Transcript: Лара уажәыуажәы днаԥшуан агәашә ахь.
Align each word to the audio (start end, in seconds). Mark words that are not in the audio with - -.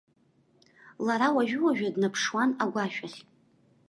Лара 1.05 1.27
уажәыуажәы 1.35 1.87
днаԥшуан 1.95 2.49
агәашә 2.63 2.99
ахь. 3.05 3.19